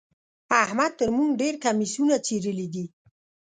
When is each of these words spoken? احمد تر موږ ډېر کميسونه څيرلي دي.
احمد 0.63 0.91
تر 0.99 1.09
موږ 1.17 1.29
ډېر 1.41 1.55
کميسونه 1.65 2.15
څيرلي 2.25 2.67
دي. 2.73 2.85